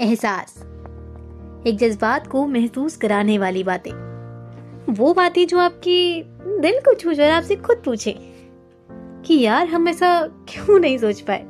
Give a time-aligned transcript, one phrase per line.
[0.00, 0.58] एहसास।
[1.66, 3.92] एक जज्बात को महसूस कराने वाली बातें।
[4.92, 6.22] वो बातें जो आपकी
[6.60, 8.18] दिल को छू जाए, आपसे खुद पूछे
[9.24, 11.46] कि यार, हम ऐसा क्यों नहीं सोच पाए?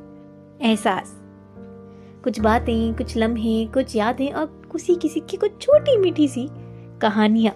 [0.62, 1.16] एहसास।
[2.24, 6.48] कुछ बातें, कुछ लम्हे, कुछ यादें और किसी किसी की कुछ छोटी मीठी सी
[7.02, 7.54] कहानियाँ।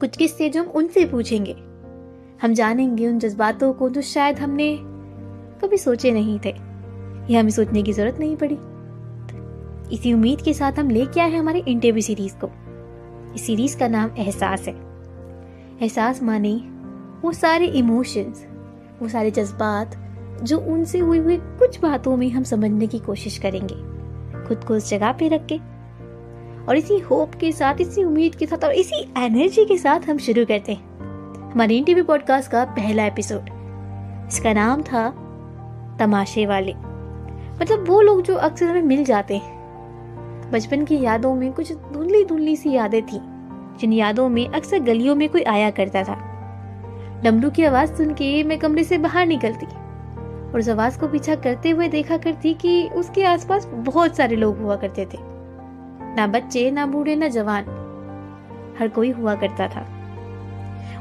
[0.00, 1.56] कुछ किस्से जो हम उनसे पूछेंगे।
[2.42, 4.78] हम जानेंगे उन जज्बातों को जो शायद हमने
[5.60, 6.50] कभी सोचे नहीं थे
[7.30, 8.58] या हमें सोचने की ज़रूरत नहीं पड़ी।
[9.92, 12.50] इसी उम्मीद के साथ हम लेके आए हैं हमारे इंटरव्यू सीरीज़ को।
[13.34, 14.74] इस सीरीज़ का नाम एहसास है।
[15.82, 16.54] एहसास माने
[17.22, 18.46] वो सारे इमोशंस
[19.02, 19.96] वो सारे जज्बात,
[20.42, 23.74] जो उनसे हुई हुई कुछ बातों में हम समझने की कोशिश करेंगे।
[24.48, 25.56] खुद को उस जगह पे रख के।
[26.64, 30.18] और इसी होप के साथ, इसी उम्मीद के साथ और इसी एनर्जी के साथ हम
[30.18, 30.92] शुरू करते हैं।
[31.52, 33.42] हमारे इंटरव्यू पॉडकास्ट का पहला एपिसोड
[34.28, 35.10] इसका नाम था
[35.98, 36.72] तमाशे वाले।
[37.62, 39.51] मतलब वो लोग जो अक्सर हमें मिल जाते हैं।
[40.52, 43.18] बचपन की यादों में कुछ धुंधली धुंधली सी यादें थी,
[43.80, 46.14] जिन यादों में अक्सर गलियों में कोई आया करता था।
[47.24, 51.34] डमरू की आवाज़ सुन के मैं कमरे से बाहर निकलती और उस आवाज़ को पीछा
[51.34, 55.18] करते हुए देखा करती कि उसके आसपास बहुत सारे लोग हुआ करते थे।
[56.16, 57.64] ना बच्चे, ना बूढ़े, ना जवान,
[58.78, 59.86] हर कोई हुआ करता था।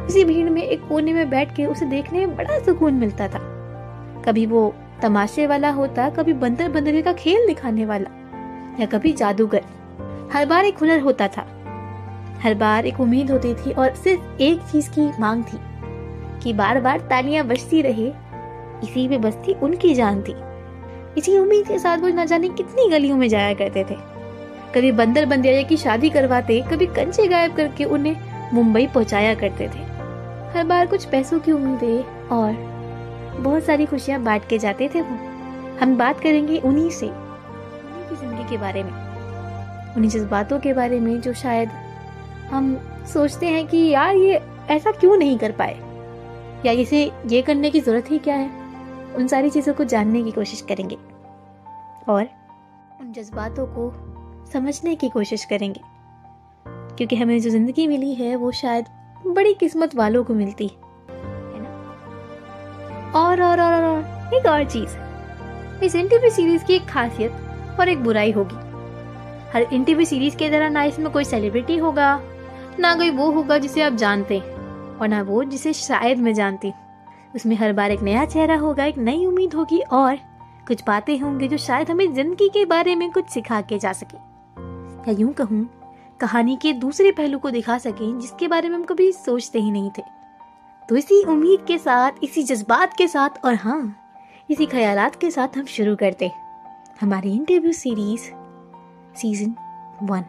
[0.05, 3.39] उसी भीड़ में एक कोने में बैठ के उसे देखने में बड़ा सुकून मिलता था।
[4.25, 8.20] कभी वो तमाशे वाला होता, कभी बंदर बंदरे का खेल दिखाने वाला।
[8.81, 9.61] या कभी जादूगर।
[10.33, 11.45] हर बार एक हुनर होता था।
[12.43, 15.57] हर बार एक उम्मीद होती थी और सिर्फ़ एक चीज़ की मांग थी,
[16.43, 18.07] कि बार बार तालियाँ बजती रहे,
[18.83, 20.35] इसी में बसती उनकी जान थी।
[21.17, 23.95] इसी उम्मीद के साथ वो न जाने कितनी गलियों में जाया करते थे।
[24.75, 28.15] कभी बंदर बंदिया की शादी करवाते, कभी कंचे गायब करके उन्हें
[28.53, 29.89] मुंबई पहुँचाया करते थे।
[30.57, 32.53] हर बार कुछ पैसों की उम्मीदें और
[33.39, 35.17] बहुत सारी खुशियाँ बांट के जाते थे वो।
[35.81, 37.30] हम बात करेंगे उन्हीं से।
[38.51, 38.91] की बारे में।
[39.95, 41.69] उन्हीं जज्बातों के बारे में जो शायद
[42.51, 42.79] हम
[43.13, 45.79] सोचते हैं कि यार ये ऐसा क्यों नहीं कर पाए?
[46.65, 48.49] या इसे ये करने की ज़रूरत ही क्या है?
[49.15, 50.97] उन सारी चीज़ों को जानने की कोशिश करेंगे।
[52.07, 52.27] और
[53.01, 53.93] उन जज्बातों को
[54.53, 55.81] समझने की कोशिश करेंगे।
[56.67, 58.85] क्योंकि हमें जो ज़िंदगी मिली है वो शायद
[59.27, 60.75] बड़ी किस्मत वालों को मिलती है
[63.11, 64.97] और और और, और, एक और चीज़।
[65.85, 67.31] इस इंटरव्यू सीरीज़ की एक खासियत
[67.79, 68.55] और एक बुराई होगी।
[69.53, 72.19] हर इंटरव्यू सीरीज़ के तरह ना इसमें कोई सेलिब्रिटी होगा,
[72.79, 76.73] ना कोई वो होगा जिसे आप जानते हैं, और ना वो जिसे शायद मैं जानती
[77.35, 80.17] उसमें हर बार एक नया चेहरा होगा, एक नई उम्मीद होगी, और
[80.67, 84.17] कुछ बातें होंगी जो शायद हमें ज़िंदगी के बारे में कुछ सिखा के जा सके।
[85.07, 85.67] या यूँ कहूँ,
[86.19, 89.89] कहानी के दूसरे पहलू को दिखा सके जिसके बारे में हम कभी सोचते ही नहीं
[89.89, 90.03] थे।
[90.89, 93.95] तो इसी उम्मीद के साथ, इसी जज्बात के साथ, और हाँ
[94.49, 96.50] इसी ख्यालात के साथ हम शुरू करते हैं।
[97.01, 98.23] हमारी इंटरव्यू सीरीज़
[99.19, 99.53] सीज़न
[100.03, 100.25] वन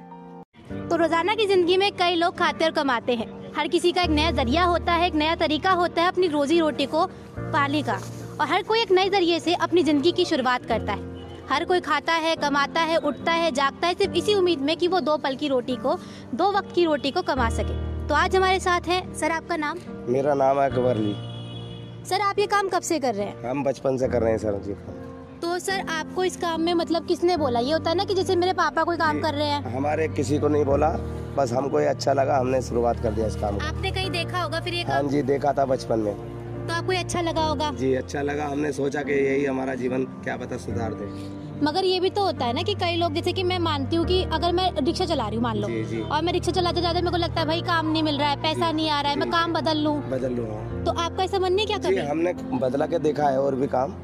[0.89, 4.11] तो रोज़ाना की ज़िंदगी में कई लोग खाते और कमाते हैं। हर किसी का एक
[4.11, 7.05] नया ज़रिया होता है एक नया तरीका होता है अपनी रोजी रोटी को
[7.39, 7.99] पाने का।
[8.41, 11.81] और हर कोई एक नए ज़रिए से अपनी ज़िंदगी की शुरुआत करता है। हर कोई
[11.81, 15.17] खाता है कमाता है उठता है जागता है सिर्फ़ इसी उम्मीद में कि वो दो
[15.19, 15.99] पल की रोटी को
[16.35, 19.79] दो वक्त की रोटी को कमा सके। तो आज हमारे साथ है सर आपका नाम?
[20.09, 21.15] मेरा नाम है गवरली
[22.07, 23.51] सर आप ये काम कब से कर रहे हैं?
[23.51, 24.75] हम बचपन से कर रहे हैं सर जी।
[25.43, 27.61] तो सर आपको इस काम में मतलब किसने बोला?
[27.61, 30.39] ये होता है ना कि जैसे मेरे पापा कोई काम कर रहे हैं। हमारे किसी
[30.39, 30.89] को नहीं बोला
[31.37, 34.43] बस हमको ये अच्छा लगा हमने शुरुआत कर दिया इस काम को। आपने कहीं देखा
[34.43, 36.15] होगा फिर ये हाँ जी देखा था बचपन में।
[36.67, 37.71] तो आपको अच्छा लगा होगा?
[37.73, 41.11] जी अच्छा लगा। हमने सोचा कि यही हमारा जीवन क्या पता सुधार दे।
[41.65, 44.07] मगर ये भी तो होता है ना कि कई लोग जैसे कि मैं मानती हूँ
[44.07, 46.81] कि अगर मैं रिक्शा चला रही हूँ मान लो जी, जी। और मैं रिक्शा चलाते
[46.81, 49.13] जाते मेरे को लगता है भाई काम नहीं मिल रहा है पैसा नहीं आ रहा
[49.13, 51.99] है मैं काम बदल लूँ। बदल लूँ हाँ। तो आपका ऐसा मन नहीं क्या कर
[52.07, 53.95] हमने बदला के देखा है और भी काम।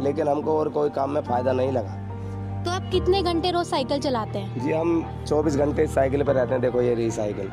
[0.00, 1.96] लेकिन हमको और कोई काम में फ़ायदा नहीं लगा।
[2.64, 4.60] तो आप कितने घंटे रोज साइकिल चलाते हैं?
[4.60, 7.50] जी हम 24 घंटे साइकिल पर रहते हैं। देखो ये रही साइकिल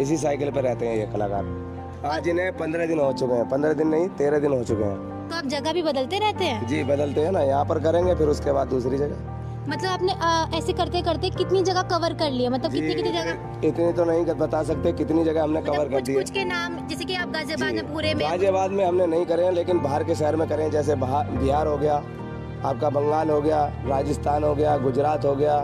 [0.00, 1.44] इसी साइकिल पर रहते हैं ये कलाकार।
[2.06, 5.28] आज इन्हें पंद्रह दिन हो चुके हैं। पंद्रह दिन नहीं तेरह दिन हो चुके हैं।
[5.28, 6.66] तो आप जगह भी बदलते रहते हैं?
[6.66, 9.32] जी बदलते हैं ना। यहाँ पर करेंगे फिर उसके बाद दूसरी जगह।
[9.68, 12.50] मतलब आपने आ, ऐसे करते करते कितनी जगह कवर कर लिया?
[12.50, 13.66] मतलब कितनी कितनी जगह?
[13.68, 16.76] इतनी तो नहीं बता सकते कितनी जगह हमने मतलब कवर कर दी कुछ के नाम
[16.88, 20.04] जैसे कि आप गाजियाबाद में पूरे में गाजियाबाद में हमने नहीं करे हैं लेकिन बाहर
[20.10, 21.94] के शहर में करें जैसे बिहार हो गया
[22.72, 25.56] आपका बंगाल हो गया राजस्थान हो गया गुजरात हो गया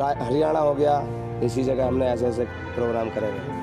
[0.00, 0.98] हरियाणा हो गया
[1.44, 2.44] इसी जगह हमने ऐसे ऐसे
[2.74, 3.53] प्रोग्राम करेंगे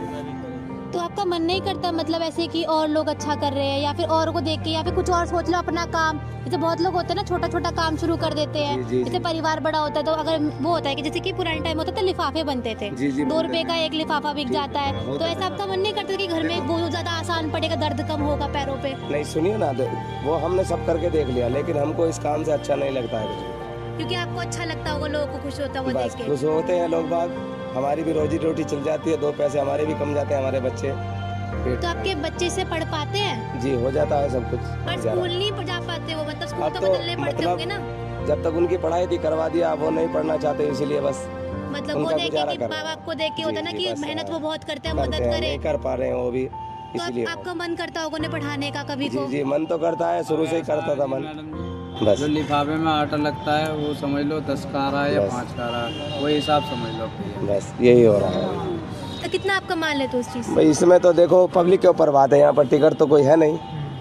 [0.93, 3.91] तो आपका मन नहीं करता मतलब ऐसे कि और लोग अच्छा कर रहे हैं या
[3.93, 6.19] फिर और को देख के या फिर कुछ और सोच लो अपना काम?
[6.43, 9.59] जैसे बहुत लोग होते हैं ना छोटा छोटा काम शुरू कर देते हैं। जैसे परिवार
[9.59, 12.01] बड़ा होता है तो अगर वो होता है कि जैसे कि पुराने टाइम होता था
[12.01, 12.89] लिफाफे बनते थे।
[13.23, 16.27] दो रुपए का एक लिफाफा बिक जाता है। तो ऐसा आपका मन नहीं करता कि
[16.27, 18.93] घर में बहुत ज़्यादा आसान पड़ेगा दर्द कम होगा पैरों पे?
[19.07, 19.71] नहीं सुनिए ना
[20.25, 23.97] वो हमने सब करके देख लिया लेकिन हमको इस काम से अच्छा नहीं लगता है।
[23.97, 26.87] क्योंकि आपको अच्छा लगता होगा लोगों को खुश होता हुआ देख के। खुश होते हैं
[26.87, 27.29] लोग बाग।
[27.73, 30.59] हमारी भी रोजी रोटी चल जाती है दो पैसे हमारे भी कम जाते हैं हमारे
[30.61, 30.89] बच्चे।
[31.61, 33.59] तो आपके बच्चे से पढ़ पाते हैं?
[33.61, 36.79] जी हो जाता है सब कुछ। पर स्कूल नहीं जा पाते वो मतलब स्कूल तो
[36.79, 37.77] तो बदलने पड़ते मतलब होंगे ना।
[38.27, 41.27] जब तक उनकी पढ़ाई थी करवा दिया वो नहीं पढ़ना चाहते इसीलिए बस
[41.71, 44.39] मतलब वो देखे कि माँ बाप को देख के होता ना कि मेहनत हाँ। वो
[44.39, 46.45] बहुत करते हैं मदद करे। कर पा रहे हैं वो भी
[46.93, 50.23] तो आपका मन करता होगा उन्हें पढ़ाने का कभी जी जी मन तो करता है
[50.23, 51.21] शुरू से ही करता था मन।
[51.93, 55.13] बस। जो लिफाफे में आटा लगता है वो समझ लो दस का आ रहा है
[55.13, 57.07] या पाँच का आ रहा है। वही हिसाब समझ लो
[57.47, 58.69] बस यही हो रहा है।
[59.23, 62.09] तो कितना आप कमा लेते हो उस चीज़ भाई इसमें तो देखो पब्लिक के ऊपर
[62.09, 63.57] बात है यहाँ पर टिकट तो कोई है नहीं।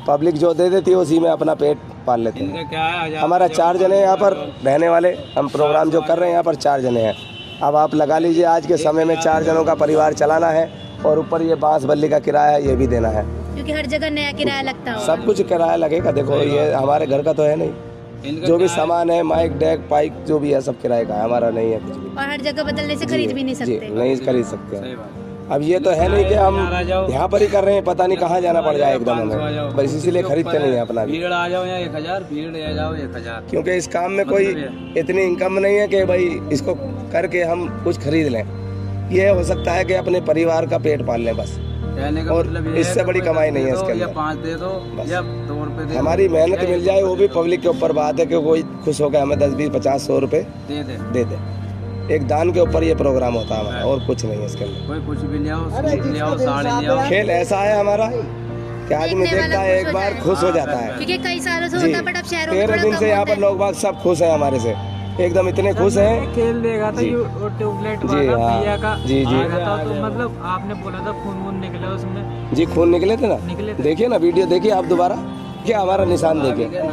[0.07, 3.77] पब्लिक जो दे देती है उसी में अपना पेट पाल लेते हैं। है हमारा चार
[3.77, 4.35] जने यहाँ पर
[4.65, 7.15] रहने वाले हम प्रोग्राम जो कर रहे हैं यहाँ पर चार जने हैं।
[7.63, 10.71] अब आप लगा लीजिए आज के समय में चार जनों का परिवार चलाना है
[11.07, 13.25] और ऊपर ये बाँस बल्ली का किराया है ये भी देना है।
[13.61, 17.23] क्योंकि हर जगह नया किराया लगता है सब कुछ किराया लगेगा। देखो ये हमारे घर
[17.23, 20.81] का तो है नहीं। जो भी सामान है माइक डेक पाइप जो भी है सब
[20.83, 23.45] किराए का है। हमारा नहीं है कुछ भी। और हर जगह बदलने से खरीद भी
[23.45, 24.97] नहीं सकते। नहीं खरीद सकते हैं।
[25.51, 26.59] अब ये तो है नहीं कि हम
[27.11, 29.95] यहाँ पर ही कर रहे हैं पता नहीं कहाँ जाना पड़ जाए एकदम हमें। बस
[29.95, 32.95] इसीलिए खरीदते नहीं है अपना भी। भीड़ आ जाओ या एक हज़ार भीड़ आ जाओ
[32.97, 34.47] एक हज़ार। क्योंकि इस काम में कोई
[34.99, 36.75] इतनी इनकम नहीं है कि भाई इसको
[37.13, 38.45] करके हम कुछ खरीद लें।
[39.13, 41.59] ये हो सकता है कि अपने परिवार का पेट पाल लें बस।
[42.03, 44.71] और मतलब ये है इससे बड़ी कमाई नहीं है इसके अंदर। पाँच दे दो
[45.09, 48.43] या दो रुपए हमारी मेहनत मिल जाए वो भी पब्लिक के ऊपर बात है कि
[48.43, 52.53] कोई खुश होकर हमें दस बीस पचास सौ रुपए दे दे। दे दे। एक दान
[52.53, 55.19] के ऊपर ये प्रोग्राम होता है हमारा और कुछ नहीं है इसके अंदर। कोई कुछ
[55.31, 55.65] भी ले आओ
[56.13, 60.15] ले आओ साड़ी ले आओ। खेल ऐसा है हमारा कि आदमी देखता है एक बार
[60.23, 62.83] खुश हो जाता है। क्योंकि कई सालों से होता है बट अब शहरों में तेरह
[62.83, 64.75] दिन से यहाँ पर लोग बाग सब खुश हैं हमारे से।
[65.25, 67.11] एकदम इतने खुश हैं खेल देगा था जी।
[67.59, 69.43] ट्यूबलाइट जी, वाला हाँ। का जी, जी।
[69.85, 73.75] तो मतलब आपने बोला था खून वून निकला उसमें जी खून निकले थे ना निकले
[73.83, 75.17] देखिए ना वीडियो देखिए आप दोबारा
[75.67, 76.89] क्या हमारा निशान देखे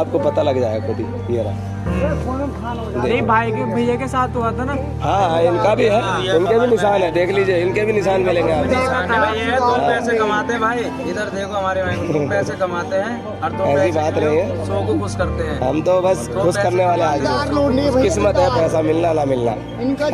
[0.00, 4.64] आपको पता लग जाएगा ही ये रहा। नहीं भाई के भैया के साथ हुआ था
[4.64, 8.22] ना। हाँ हाँ इनका भी है इनके भी निशान है देख लीजिए इनके भी निशान
[8.22, 10.78] मिलेंगे आपको। ये दो पैसे कमाते हैं भाई।
[11.10, 14.98] इधर देखो हमारे भाई पैसे कमाते हैं और दो ऐसी बात नहीं है। सौ को
[15.00, 19.12] खुश करते हैं। हम तो बस खुश करने वाले आदमी हैं। किस्मत है पैसा मिलना
[19.12, 19.56] ना मिलना।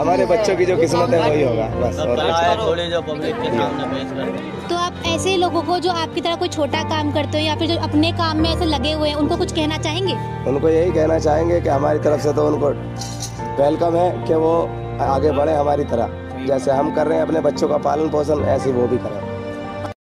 [0.02, 2.16] हमारे बच्चों की जो किस्मत है वही होगा बस और
[4.70, 4.89] तो आप
[5.20, 8.12] ऐसे लोगों को जो आपकी तरह कोई छोटा काम करते हो या फिर जो अपने
[8.12, 10.14] काम में ऐसे लगे हुए हैं, उनको कुछ कहना चाहेंगे?
[10.50, 12.68] उनको यही कहना चाहेंगे कि हमारी तरफ़ से तो उनको
[13.62, 14.52] वेलकम है कि वो
[15.00, 18.72] आगे बढ़े हमारी तरह। जैसे हम कर रहे हैं अपने बच्चों का पालन पोषण, ऐसे
[18.72, 19.29] वो भी करें।